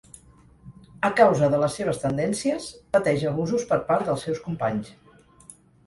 A 1.09 1.11
causa 1.19 1.49
de 1.55 1.59
les 1.65 1.77
seves 1.81 2.01
tendències, 2.05 2.67
pateix 2.97 3.29
abusos 3.35 3.71
per 3.75 3.81
part 3.93 4.11
dels 4.13 4.29
seus 4.31 4.45
companys. 4.51 4.95